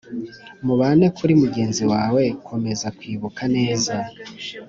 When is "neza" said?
3.55-3.95